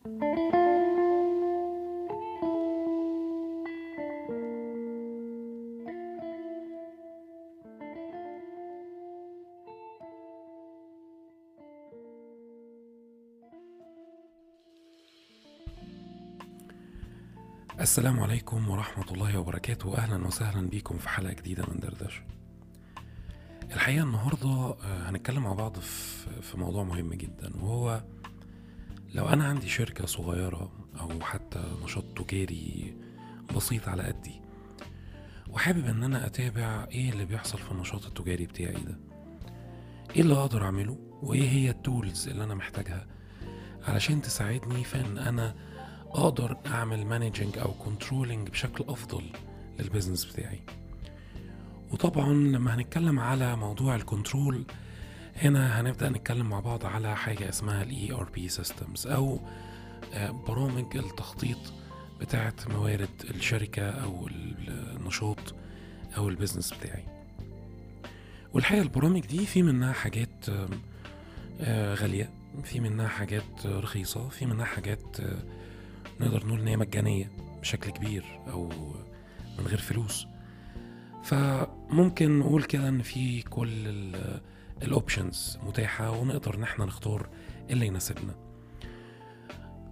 [0.00, 0.16] السلام
[18.20, 19.98] عليكم ورحمة الله وبركاته.
[19.98, 22.22] أهلا وسهلا بكم في حلقة جديدة من دردش
[23.72, 25.78] الحقيقة النهاردة آه، هنتكلم مع بعض
[26.42, 28.02] في موضوع مهم جدا وهو
[29.14, 32.96] لو أنا عندي شركة صغيرة أو حتى نشاط تجاري
[33.56, 34.40] بسيط على قدي
[35.48, 38.98] وحابب إن أنا أتابع إيه اللي بيحصل في النشاط التجاري بتاعي ده؟
[40.16, 43.06] إيه اللي أقدر أعمله؟ وإيه هي ال tools اللي أنا محتاجها؟
[43.88, 45.54] علشان تساعدني في إن أنا
[46.10, 49.22] أقدر أعمل managing أو controlling بشكل أفضل
[49.78, 50.60] لل business بتاعي.
[51.92, 54.64] وطبعا لما هنتكلم على موضوع ال control
[55.40, 59.40] هنا هنبدأ نتكلم مع بعض على حاجة اسمها ERP systems أو
[60.14, 61.58] آه، برامج التخطيط
[62.20, 65.54] بتاعة موارد الشركة أو النشاط
[66.16, 67.04] أو ال business بتاعي.
[68.52, 70.68] والحقيقة البرامج دي في منها حاجات آه،
[71.60, 72.30] آه، غالية
[72.64, 75.16] في منها حاجات رخيصة في منها حاجات
[76.20, 78.68] نقدر نقول إن هي مجانية بشكل كبير أو
[79.58, 80.26] من غير فلوس.
[81.24, 84.12] فممكن نقول كده إن في كل
[84.82, 87.28] ال options متاحة ونقدر ان إحنا نختار
[87.70, 88.34] اللي يناسبنا.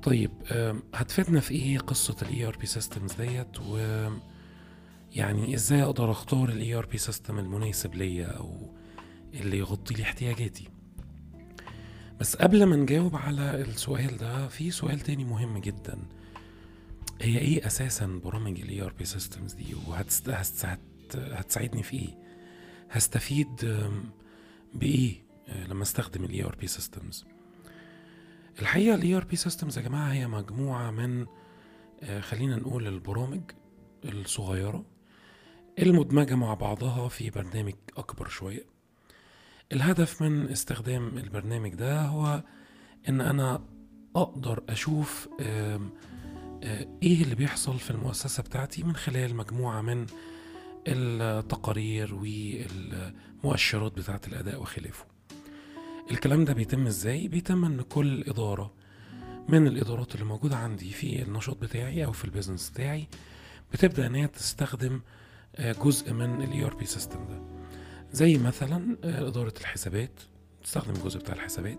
[0.02, 0.30] طيب
[0.94, 3.78] هتفيدنا في إيه قصة ال ERP systems ديت؟ و
[5.12, 8.74] يعني إزاي أقدر أختار ال ERP system المناسب ليا أو
[9.34, 10.68] اللي يغطي لي احتياجاتي؟
[12.20, 15.98] بس قبل ما نجاوب على السؤال ده في سؤال تاني مهم جدا.
[17.20, 22.18] هي إيه أساسا برامج ال ERP systems دي؟ وهتساعدني في إيه؟
[22.90, 23.80] هستفيد
[24.74, 27.24] بإيه؟ آه، لما استخدم ال ERP systems
[28.60, 31.26] الحقيقة ال ERP systems يا جماعة هي مجموعة من
[32.02, 33.40] آه، خلينا نقول البرامج
[34.04, 34.84] الصغيرة
[35.78, 38.64] المدمجة مع بعضها في برنامج أكبر شوية.
[39.72, 42.42] الهدف من استخدام البرنامج ده هو
[43.08, 43.64] إن أنا
[44.16, 45.80] أقدر أشوف آه،
[47.02, 50.06] إيه اللي بيحصل في المؤسسة بتاعتي من خلال مجموعة من
[50.88, 55.04] التقارير والمؤشرات بتاعة الأداء وخلافه.
[56.10, 58.72] الكلام ده بيتم إزاي؟ بيتم إن كل إدارة
[59.48, 63.08] من الإدارات اللي موجودة عندي في النشاط بتاعي أو في ال business بتاعي
[63.72, 65.00] بتبدأ إن هي تستخدم
[65.56, 67.42] آه، جزء من ال ERP system ده.
[68.12, 70.20] زي مثلا آه، إدارة الحسابات
[70.64, 71.78] تستخدم الجزء بتاع الحسابات.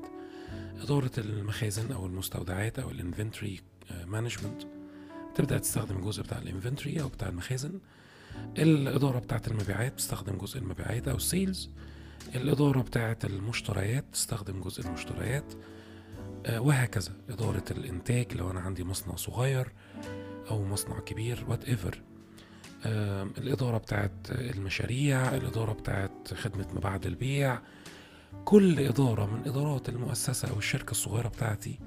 [0.81, 3.62] إدارة المخازن أو المستودعات أو ال inventory
[4.06, 4.62] management
[5.36, 7.80] تبدأ تستخدم الجزء بتاع ال inventory أو بتاع المخازن.
[8.57, 11.70] الإدارة بتاعه المبيعات تستخدم جزء المبيعات أو ال sales.
[12.35, 15.53] الإدارة بتاعه المشتريات تستخدم جزء المشتريات.
[16.45, 17.12] آه، وهكذا.
[17.29, 19.72] إدارة الإنتاج لو أنا عندي مصنع صغير
[20.51, 22.02] أو مصنع كبير whatever
[23.38, 27.59] الإدارة بتاعت المشاريع الإدارة بتاعت خدمة ما بعد البيع.
[28.46, 31.79] كل إدارة من إدارات المؤسسة أو الشركة الصغيرة بتاعتي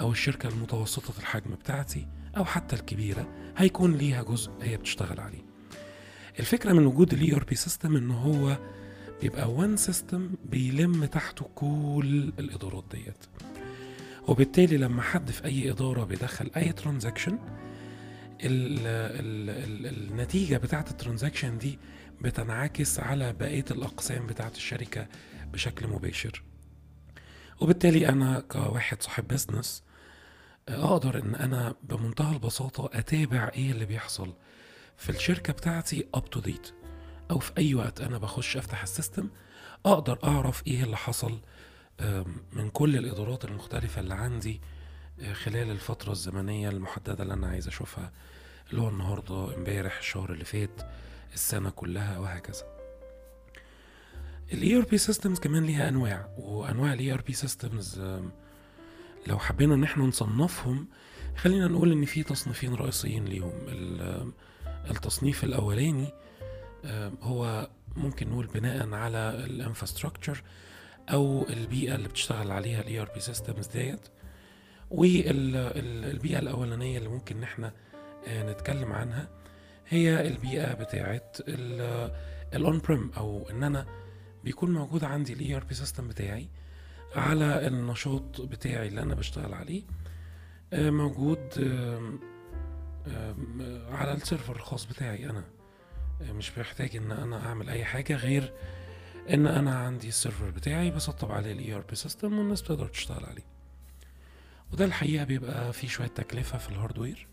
[0.00, 2.06] أو الشركة المتوسطة الحجم بتاعتي
[2.36, 5.51] أو حتى الكبيرة هيكون ليها جزء هي بتشتغل عليه.
[6.40, 8.58] الفكرة من وجود ال ERP system إن هو
[9.22, 13.24] بيبقى one system بيلم تحته كل الإدارات ديت.
[14.28, 17.38] وبالتالي لما حد في أي إدارة بيدخل أي transaction
[20.02, 21.78] النتيجة بتاعت ال transaction دي
[22.20, 25.06] بتنعكس على بقية الأقسام بتاعت الشركة
[25.52, 26.42] بشكل مباشر.
[27.60, 29.82] وبالتالي أنا كواحد صاحب business
[30.68, 34.32] أقدر إن أنا بمنتهى البساطة أتابع إيه اللي بيحصل.
[34.96, 36.72] في الشركة بتاعتي up to date
[37.30, 39.28] أو في أي وقت أنا بخش أفتح ال system
[39.86, 41.40] أقدر أعرف إيه اللي حصل
[42.52, 44.60] من كل الإدارات المختلفة اللي عندي
[45.20, 48.12] آه، خلال الفترة الزمنية المحددة اللي أنا عايز أشوفها
[48.70, 50.82] اللي هو النهارده إمبارح الشهر اللي فات
[51.34, 52.62] السنة كلها وهكذا.
[54.52, 58.00] ال ERP systems كمان ليها أنواع وأنواع ال ERP systems
[59.26, 60.88] لو حبينا إن إحنا نصنفهم
[61.36, 63.52] خلينا نقول إن في تصنيفين رئيسيين ليهم.
[64.90, 66.08] التصنيف الأولاني
[67.22, 70.42] هو ممكن نقول بناء على ال infrastructure
[71.08, 74.08] أو البيئة اللي بتشتغل عليها ال ERP systems ديت
[74.90, 77.72] والبيئه الأولانية اللي ممكن ان إحنا
[78.26, 79.28] آه، نتكلم عنها
[79.88, 81.22] هي البيئة بتاعه
[82.54, 83.86] ال on-prem أو إن أنا
[84.44, 86.48] بيكون موجود عندي ال ERP system بتاعي
[87.16, 89.82] على النشاط بتاعي اللي أنا بشتغل عليه
[90.72, 91.38] آه، موجود
[93.90, 95.44] على ال server الخاص بتاعي أنا.
[96.22, 98.52] آه، مش بحتاج إن أنا أعمل أي حاجة غير
[99.30, 103.44] إن أنا عندي ال server بتاعي بسطب عليه ال ERP system والناس بتقدر تشتغل عليه.
[104.72, 107.26] وده الحقيقة بيبقى فيه شوية تكلفة في ال hardware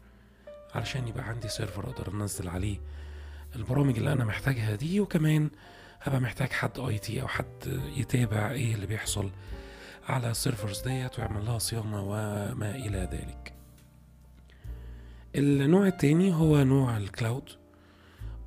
[0.76, 2.80] علشان يبقى عندي server أقدر أنزل عليه
[3.56, 5.50] البرامج اللي أنا محتاجها دي وكمان
[6.02, 9.30] هبقى محتاج حد IT أو حد يتابع إيه اللي بيحصل
[10.08, 13.54] على ال servers ديت ويعمل لها صيانة وما إلى ذلك.
[15.36, 17.50] النوع التاني هو نوع ال cloud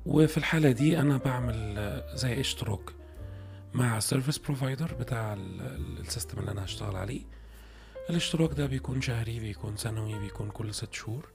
[0.05, 1.75] وفي الحالة دي أنا بعمل
[2.13, 2.89] زي اشتراك
[3.73, 7.21] مع service provider بتاع ال- ال- ال system اللي أنا هشتغل عليه.
[8.09, 11.27] الاشتراك ده بيكون شهري بيكون سنوي بيكون كل ست شهور.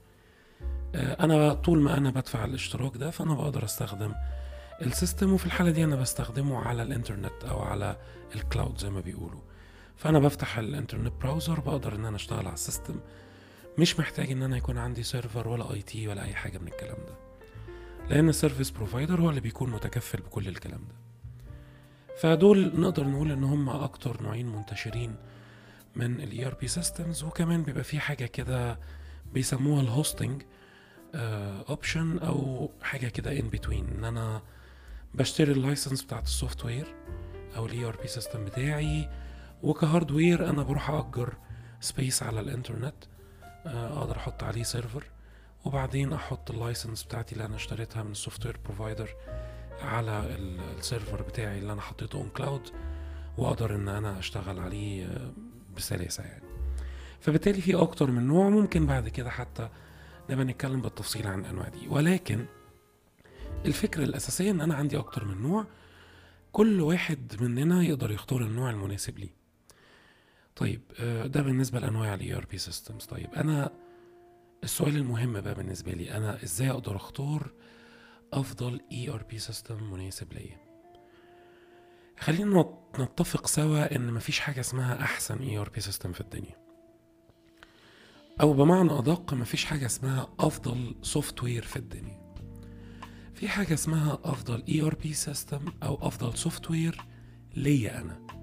[0.95, 4.13] آه، أنا طول ما أنا بدفع الاشتراك ده فأنا بقدر أستخدم
[4.81, 7.97] ال system وفي الحالة دي أنا بستخدمه على الإنترنت أو على
[8.35, 9.41] ال cloud زي ما بيقولوا.
[9.95, 12.95] فأنا بفتح ال internet browser بقدر إن أنا أشتغل على ال system.
[13.77, 17.15] مش محتاج إن أنا يكون عندي server ولا IT ولا أي حاجة من الكلام ده.
[18.09, 20.95] لأن ال service provider هو اللي بيكون متكفل بكل الكلام ده.
[22.21, 25.15] فدول نقدر نقول إن هم أكتر نوعين منتشرين
[25.95, 28.79] من ال ERP systems وكمان بيبقى في حاجة كده
[29.33, 30.43] بيسموها ال hosting
[31.15, 34.41] option أو حاجة كده in between إن أنا
[35.13, 36.95] بشتري ال license بتاعت ال software
[37.55, 39.09] أو ال ERP system بتاعي
[39.63, 41.33] وك hardware أنا بروح أجر
[41.79, 42.93] space على الإنترنت.
[43.03, 43.18] آه،
[43.65, 45.03] أقدر أحط عليه server
[45.65, 49.09] وبعدين أحط ال license بتاعتي اللي أنا اشتريتها من ال software provider
[49.81, 52.69] على ال- ال server بتاعي اللي أنا حطيته on cloud
[53.37, 55.31] وأقدر إن أنا أشتغل عليه آه،
[55.77, 56.43] بسلاسة يعني.
[57.21, 59.69] فبالتالي في أكتر من نوع ممكن بعد كده حتى
[60.29, 61.87] نبقى نتكلم بالتفصيل عن الأنواع دي.
[61.87, 62.45] ولكن
[63.65, 65.65] الفكرة الأساسية إن أنا عندي أكتر من نوع
[66.51, 69.38] كل واحد مننا يقدر يختار النوع المناسب ليه.
[70.59, 71.41] طيب آه، ده
[71.79, 73.71] لأنواع ال ERP systems طيب أنا
[74.63, 77.51] السؤال المهم بقى بالنسبة لي أنا إزاي أقدر أختار
[78.33, 80.57] أفضل ERP system مناسب ليا؟
[82.19, 85.03] خلينا نت- نتفق سوا إن مفيش حاجة اسمها
[85.59, 86.55] ERP system في الدنيا.
[88.41, 92.33] أو بمعنى أدق مفيش حاجة اسمها أفضل software في الدنيا.
[93.33, 94.19] في حاجة اسمها
[94.81, 97.01] ERP system أو أفضل software
[97.55, 98.38] ليا أنا.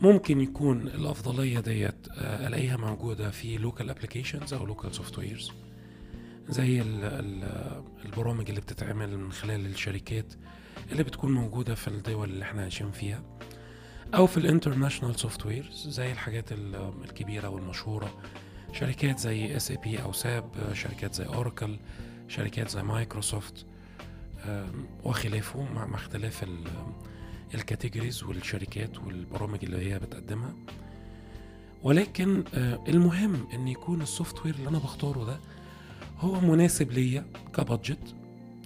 [0.00, 5.52] ممكن يكون الأفضلية ديت آه، ألاقيها موجودة في local applications أو local softwares
[6.48, 7.44] زي ال ال
[8.04, 10.34] البرامج اللي بتتعمل من خلال الشركات
[10.92, 13.22] اللي بتكون موجودة في الدول اللي إحنا عايشين فيها
[14.14, 18.18] أو في ال international softwares زي الحاجات ال- الكبيرة والمشهورة.
[18.72, 21.76] شركات زي SAP أو SAP شركات زي Oracle
[22.28, 23.66] شركات زي مايكروسوفت
[25.04, 26.44] وخلافه مع اختلاف
[27.54, 30.52] ال categories والشركات والبرامج اللي هي بتقدمها.
[31.82, 35.38] ولكن آه، المهم إن يكون ال software اللي أنا بختاره ده
[36.18, 37.24] هو مناسب ليا
[37.54, 38.14] ك budget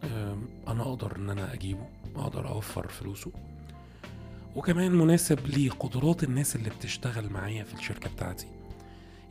[0.04, 1.86] آم، أنا أقدر إن أنا أجيبه
[2.16, 3.30] أقدر أوفر فلوسه
[4.56, 8.46] وكمان مناسب لقدرات الناس اللي بتشتغل معايا في الشركة بتاعتي.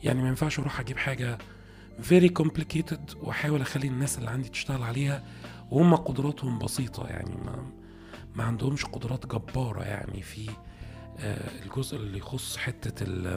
[0.03, 1.37] يعني ما ينفعش أروح أجيب حاجة
[2.09, 5.23] very complicated وأحاول أخلي الناس اللي عندي تشتغل عليها
[5.71, 7.65] وهم قدراتهم بسيطة يعني ما
[8.35, 10.49] ما عندهمش قدرات جبارة يعني في
[11.19, 13.27] آه، الجزء اللي يخص حتة ال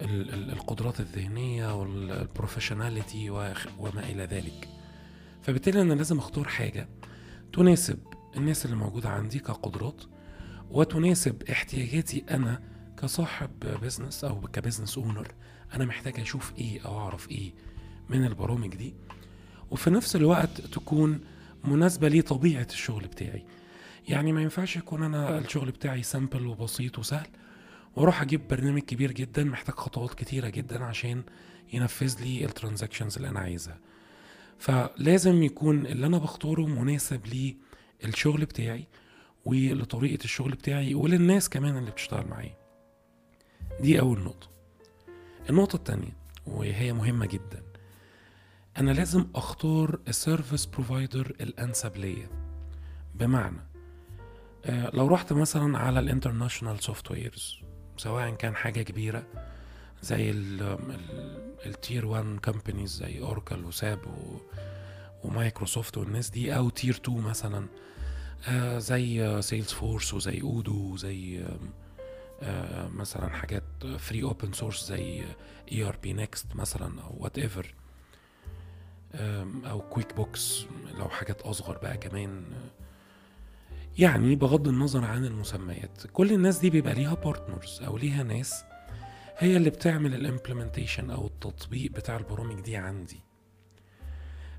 [0.00, 4.68] ال- ال- القدرات الذهنية والبروفيشناليتي وما إلى ذلك.
[5.42, 6.88] فبالتالي أنا لازم أختار حاجة
[7.52, 7.98] تناسب
[8.36, 10.02] الناس اللي موجودة عندي كقدرات
[10.70, 12.62] وتناسب احتياجاتي أنا
[12.98, 13.50] كصاحب
[13.82, 15.28] business أو ك business owner
[15.74, 17.52] أنا محتاج أشوف إيه أو أعرف إيه
[18.08, 18.94] من البرامج دي.
[19.70, 21.20] وفي نفس الوقت تكون
[21.64, 23.44] مناسبة لطبيعة الشغل بتاعي.
[24.08, 27.26] يعني ما ينفعش يكون أنا الشغل بتاعي simple وبسيط وسهل
[27.96, 31.22] وأروح أجيب برنامج كبير جدا محتاج خطوات كتيرة جدا عشان
[31.72, 33.78] ينفذ لي ال transactions اللي أنا عايزها.
[34.58, 37.54] فلازم يكون اللي أنا بختاره مناسب
[38.04, 38.86] للشغل بتاعي
[39.44, 42.56] ولطريقة الشغل بتاعي وللناس كمان اللي بتشتغل معايا.
[43.80, 44.48] دي أول نقطة.
[45.50, 46.16] النقطة التانية
[46.46, 47.62] وهي مهمة جدا
[48.78, 52.28] أنا لازم أختار ال service provider الأنسب ليا.
[53.14, 53.71] بمعنى
[54.68, 57.56] لو رحت مثلا على ال international softwares
[57.96, 59.22] سواء كان حاجة كبيرة
[60.02, 60.30] زي
[61.66, 63.98] ال tier 1 companies زي Oracle و SAP
[65.24, 67.66] ومايكروسوفت والناس دي أو tier 2 مثلا
[68.48, 71.44] آه، زي Salesforce وزي Odoo وزي
[72.42, 73.62] آه، مثلا حاجات
[73.98, 75.24] free open source زي
[75.72, 77.74] ERPNext مثلا أو whatever
[79.64, 80.66] أو QuickBooks
[80.98, 82.44] لو حاجات أصغر بقى كمان.
[83.98, 88.64] يعني بغض النظر عن المسميات كل الناس دي بيبقى ليها partners أو ليها ناس
[89.38, 93.20] هي اللي بتعمل ال implementation أو التطبيق بتاع البرامج دي عندي.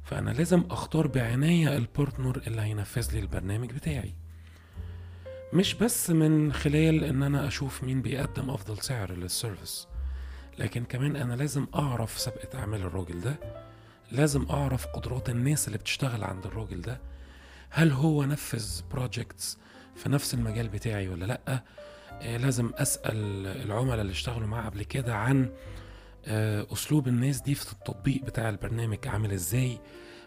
[0.04, 4.14] فأنا لازم أختار بعناية ال partner اللي هينفذ لي البرنامج بتاعي.
[5.54, 9.88] مش بس من خلال إن أنا أشوف مين بيقدم أفضل سعر لل service
[10.60, 13.36] لكن كمان أنا لازم أعرف سابقة اعمال الراجل ده
[14.12, 17.02] لازم أعرف قدرات الناس اللي بتشتغل عند الراجل ده
[17.76, 19.58] هل هو نفذ projects
[19.96, 21.64] في نفس المجال بتاعي ولا لأ؟
[22.22, 23.16] آه، لازم أسأل
[23.48, 25.50] العملاء اللي اشتغلوا معاه قبل كده عن
[26.26, 29.80] آه، أسلوب الناس دي في التطبيق بتاع البرنامج عامل إزاي؟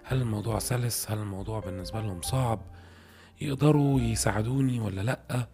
[0.04, 2.60] هل الموضوع سلس؟ هل الموضوع بالنسبة لهم صعب؟
[3.40, 5.46] يقدروا يساعدوني ولا لأ؟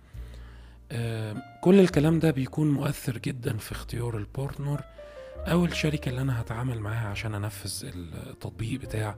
[0.92, 4.80] آه، كل الكلام ده بيكون مؤثر جدا في اختيار ال partner
[5.36, 9.16] أو الشركة اللي أنا هتعامل معاها عشان أنفذ التطبيق بتاع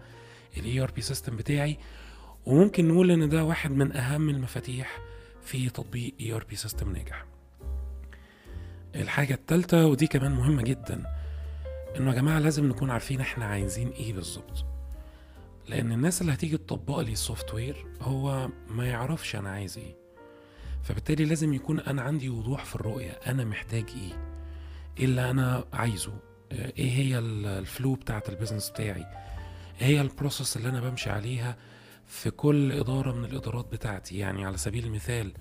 [0.57, 1.79] ال ERP system بتاعي.
[2.47, 4.99] وممكن نقول إن ده واحد من أهم المفاتيح
[5.43, 7.25] في تطبيق ERP system ناجح.
[8.95, 11.03] الحاجة التالتة ودي كمان مهمة جدا
[11.97, 14.65] إنه يا جماعة لازم نكون عارفين إحنا عايزين إيه بالظبط.
[15.69, 19.95] لأن الناس اللي هتيجي تطبق لي ال software هو ما يعرفش أنا عايز إيه.
[20.83, 24.13] فبالتالي لازم يكون أنا عندي وضوح في الرؤية أنا محتاج إيه؟
[24.99, 26.13] إيه اللي أنا عايزه؟
[26.53, 29.07] إيه هي ال- flow بتاعت ال business بتاعي؟
[29.81, 31.57] إيه هي ال process اللي أنا بمشي عليها؟
[32.15, 34.19] في كل إدارة من الإدارات بتاعتي.
[34.19, 35.33] يعني على سبيل المثال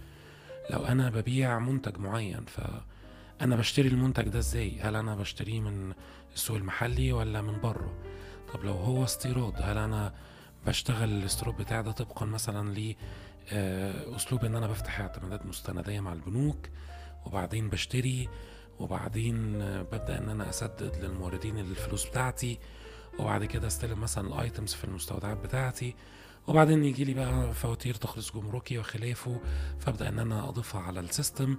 [0.70, 5.94] لو أنا ببيع منتج معين فأنا بشتري المنتج ده إزاي؟ هل أنا بشتريه من
[6.34, 7.94] السوق المحلي ولا من بره؟
[8.54, 10.14] طب لو هو استيراد هل أنا
[10.68, 12.96] بشتغل الاستيراد بتاعي ده طبقا مثلا ل
[13.52, 16.70] آه، إن أنا بفتح اعتمادات مستندية مع البنوك
[17.26, 18.30] وبعدين بشتري
[18.80, 22.60] وبعدين ببدأ إن أنا أسدد للموردين الفلوس بتاعتي
[23.20, 25.96] وبعد كده أستلم مثلا الايتمز في المستودعات بتاعتي
[26.48, 29.42] وبعدين يجي لي بقى فواتير تخلص جمركي وخلافه
[29.80, 31.58] فأبدأ إن أنا أضيفها على ال system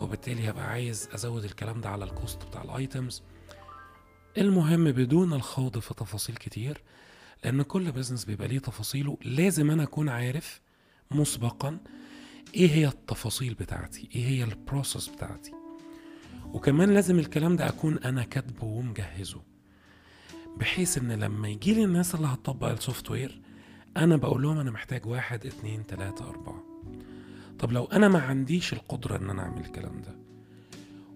[0.00, 3.22] وبالتالي هبقى عايز أزود الكلام ده على ال cost بتاع ال items
[4.38, 6.82] المهم بدون الخوض في تفاصيل كتير
[7.44, 10.60] لأن كل بزنس بيبقى ليه تفاصيله لازم أنا أكون عارف
[11.10, 11.78] مسبقا
[12.54, 15.52] إيه هي التفاصيل بتاعتي إيه هي ال process بتاعتي.
[16.46, 19.42] وكمان لازم الكلام ده أكون أنا كاتبه ومجهزه
[20.56, 23.40] بحيث إن لما يجي لي الناس اللي هتطبق ال software
[23.96, 26.62] أنا بقول لهم أنا محتاج واحد اتنين تلاتة أربعة
[27.58, 30.16] طب لو أنا ما عنديش القدرة إن أنا أعمل الكلام ده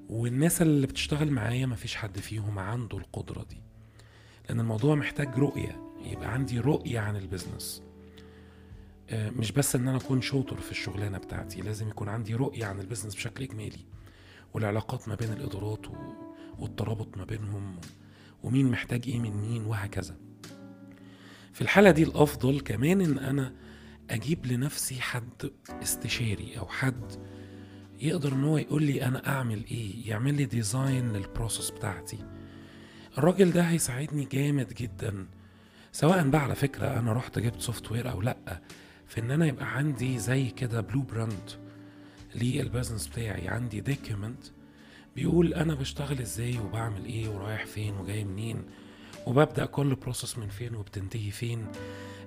[0.09, 3.61] والناس اللي بتشتغل معايا ما فيش حد فيهم عنده القدرة دي
[4.49, 7.83] لأن الموضوع محتاج رؤية يبقى عندي رؤية عن ال business
[9.11, 12.81] آه، مش بس إن أنا أكون شاطر في الشغلانة بتاعتي لازم يكون عندي رؤية عن
[12.81, 13.85] ال business بشكل إجمالي
[14.55, 15.87] والعلاقات ما بين الإدارات.
[16.59, 17.77] والترابط ما بينهم
[18.43, 20.17] ومين محتاج إيه من مين وهكذا
[21.53, 23.55] في الحالة دي الأفضل كمان إن أنا
[24.11, 25.51] أجيب لنفسي حد
[25.83, 27.13] استشاري أو حد
[28.01, 32.19] يقدر إن هو يقول لي أنا أعمل إيه يعمل لي design لل process بتاعتي.
[33.19, 35.27] الراجل ده هيساعدني جامد جدا
[35.93, 38.61] سواء بقى على فكرة أنا رحت جبت software أو لأ
[39.07, 41.51] في إن أنا يبقى عندي زي كده blueprint
[42.35, 44.45] لل business بتاعي عندي document
[45.17, 48.63] بيقول أنا بشتغل إزاي وبعمل إيه ورايح فين وجاي منين.
[49.29, 51.67] وببدأ كل process من فين وبتنتهي فين.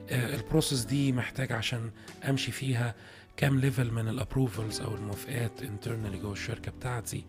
[0.09, 1.91] آه، ال process دي محتاج عشان
[2.29, 2.95] أمشي فيها
[3.37, 7.25] كام level من ال approvals أو الموافقات internally جوه الشركة بتاعتي.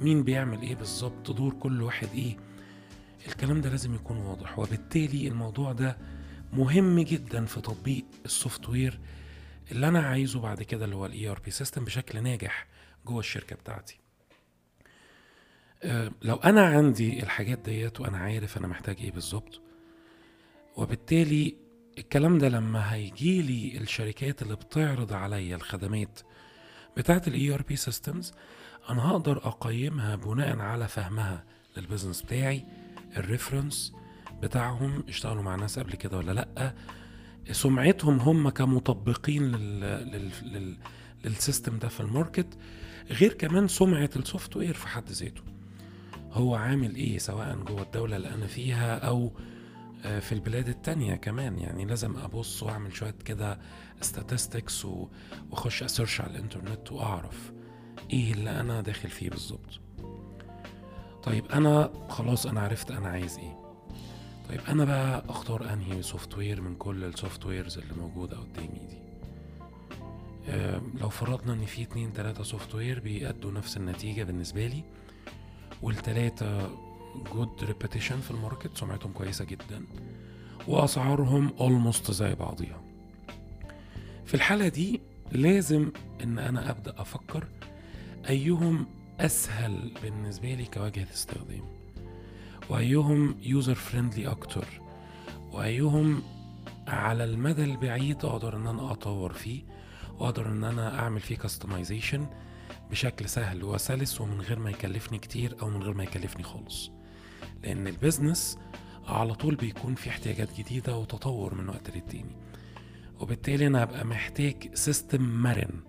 [0.00, 2.36] مين بيعمل إيه بالظبط؟ دور كل واحد إيه؟
[3.28, 5.98] الكلام ده لازم يكون واضح وبالتالي الموضوع ده
[6.52, 9.00] مهم جدا في تطبيق ال software
[9.70, 12.66] اللي أنا عايزه بعد كده اللي هو ال ERP system بشكل ناجح
[13.06, 13.98] جوه الشركة بتاعتي.
[16.22, 19.60] لو أنا عندي الحاجات ديت وأنا عارف أنا محتاج إيه بالظبط
[20.76, 21.56] وبالتالي
[21.98, 26.20] الكلام ده لما هيجي لي الشركات اللي بتعرض عليا الخدمات
[26.96, 28.32] بتاعه ال ERP systems
[28.90, 31.44] أنا هقدر أقيمها بناء على فهمها
[31.76, 32.64] للبزنس بتاعي
[33.16, 33.92] ال reference
[34.42, 36.74] بتاعهم اشتغلوا مع ناس قبل كده ولا لأ
[37.52, 39.80] سمعتهم هم كمطبقين لل...
[39.80, 40.30] لل...
[40.42, 40.76] لل...
[41.24, 42.58] لل system ده في ال market
[43.10, 45.42] غير كمان سمعة ال software في حد ذاته.
[46.34, 49.32] هو عامل إيه سواء جوه الدولة اللي أنا فيها أو
[50.04, 51.58] آه، في البلاد التانية كمان.
[51.58, 53.58] يعني لازم أبص وأعمل شوية كده
[54.04, 54.84] statistics
[55.50, 57.52] وأخش ا search على الإنترنت وأعرف
[58.12, 59.80] إيه اللي أنا داخل فيه بالظبط.
[61.22, 63.58] طيب أنا خلاص أنا عرفت أنا عايز إيه.
[64.48, 68.98] طيب أنا بقى أختار أنهي software من كل ال softwares اللي موجودة قدامي دي.
[70.48, 74.84] آه، لو فرضنا إن في اتنين تلاتة software بيأدوا نفس النتيجة بالنسبة لي
[75.82, 76.68] والتلاتة
[77.32, 79.84] good reputation في ال market سمعتهم كويسة جدا
[80.68, 82.80] وأسعارهم almost زي بعضيها.
[84.26, 85.00] في الحالة دي
[85.32, 87.46] لازم إن أنا أبدأ أفكر
[88.28, 88.86] أيهم
[89.20, 91.64] أسهل بالنسبة لي كواجهة استخدام
[92.70, 94.64] وأيهم user friendly أكتر
[95.52, 96.22] وأيهم
[96.88, 99.62] على المدى البعيد أقدر إن أنا أطور فيه
[100.18, 102.26] وأقدر إن أنا أعمل فيه customization
[102.94, 106.90] بشكل سهل وسلس ومن غير ما يكلفني كتير أو من غير ما يكلفني خالص.
[107.62, 108.58] لأن ال business
[109.06, 112.36] على طول بيكون في احتياجات جديدة وتطور من وقت للتاني.
[113.20, 115.80] وبالتالي أنا هبقى محتاج system مرن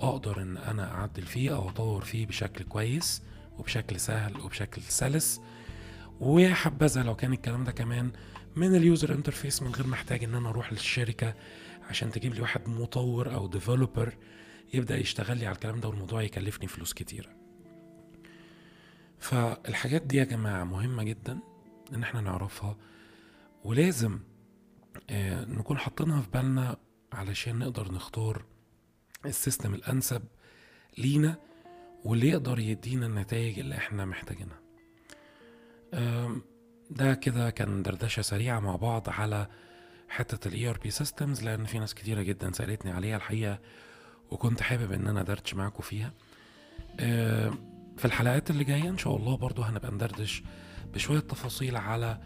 [0.00, 3.22] أقدر إن أنا أعدل فيه أو أطور فيه بشكل كويس
[3.58, 5.40] وبشكل سهل وبشكل سلس.
[6.20, 8.10] ويا حبذا لو كان الكلام ده كمان
[8.56, 11.34] من ال user interface من غير ما أحتاج إن أنا أروح للشركة
[11.90, 14.14] عشان تجيب لي واحد مطور أو developer
[14.74, 17.30] يبدأ يشتغل لي على الكلام ده والموضوع يكلفني فلوس كتيرة.
[19.18, 21.38] فالحاجات دي يا جماعة مهمة جدا
[21.94, 22.76] إن إحنا نعرفها
[23.64, 24.18] ولازم
[25.10, 26.76] آه، نكون حاطينها في بالنا
[27.12, 28.44] علشان نقدر نختار
[29.26, 30.22] ال system الأنسب
[30.98, 31.36] لينا
[32.04, 34.60] واللي يقدر يدينا النتائج اللي إحنا محتاجينها.
[36.90, 39.46] ده كده كان دردشة سريعة مع بعض على
[40.08, 43.58] حتة ال ERP systems لأن في ناس كتيرة جدا سألتني عليها الحقيقة.
[44.30, 46.12] وكنت حابب إن أنا دردش معاكم فيها.
[47.00, 47.58] آم،
[47.96, 50.42] في الحلقات اللي جاية إن شاء الله برضو هنبقى ندردش
[50.94, 52.18] بشوية تفاصيل على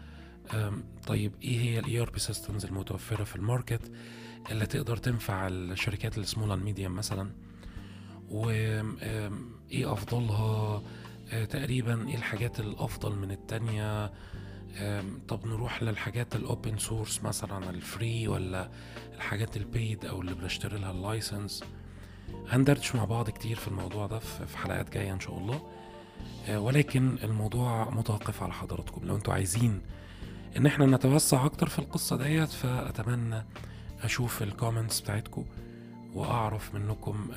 [1.07, 3.91] طيب إيه هي ال ERP systems المتوفرة في ال market
[4.51, 7.31] اللي تقدر تنفع الشركات ال small and medium مثلا
[8.29, 10.81] وايه أفضلها
[11.31, 14.11] آه، تقريبا إيه الحاجات الأفضل من التانية؟
[15.27, 18.71] طب نروح للحاجات ال open source مثلا ال free ولا
[19.15, 21.63] الحاجات ال paid أو اللي بنشتري لها ال license
[22.49, 25.61] هندردش مع بعض كتير في الموضوع ده في حلقات جاية إن شاء الله.
[26.49, 29.05] آه، ولكن الموضوع متوقف على حضراتكم.
[29.05, 29.81] لو أنتوا عايزين
[30.57, 33.43] إن إحنا نتوسع أكتر في القصة ديت فأتمنى
[34.03, 35.45] أشوف ال comments بتاعتكم
[36.13, 37.27] وأعرف منكم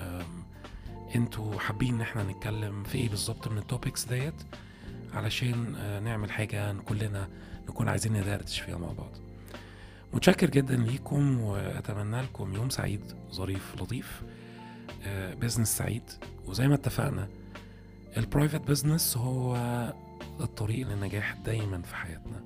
[1.17, 4.35] أنتوا حابين إن إحنا نتكلم في إيه بالظبط من ال topics ديت
[5.15, 7.29] علشان آه، نعمل حاجة كلنا
[7.69, 9.11] نكون عايزين ندردش فيها مع بعض.
[10.15, 13.01] متشكر جدا ليكم وأتمنى لكم يوم سعيد
[13.33, 14.23] ظريف لطيف.
[15.41, 16.03] business سعيد.
[16.47, 17.29] وزي ما اتفقنا
[18.17, 19.57] ال private business هو
[20.41, 22.45] الطريق للنجاح دايما في حياتنا.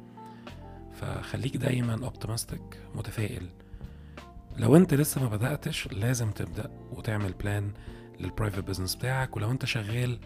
[1.01, 3.49] فخليك دايما optimistic متفائل.
[4.57, 7.73] لو انت لسه ما بدأتش لازم تبدأ وتعمل plan
[8.21, 9.37] لل private business بتاعك.
[9.37, 10.19] ولو انت شغال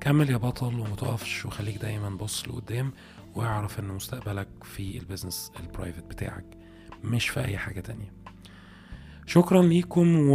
[0.00, 1.46] كمل يا بطل ومتقفش.
[1.46, 2.92] وخليك دايما بص لقدام
[3.34, 6.44] واعرف إن مستقبلك في ال business ال private بتاعك.
[7.04, 8.12] مش في أي حاجة تانية.
[9.26, 10.30] شكرا ليكم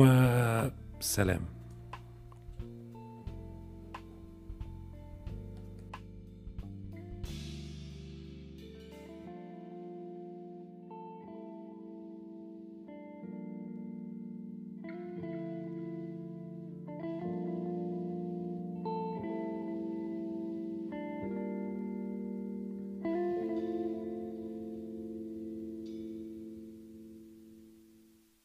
[1.02, 1.61] وسلام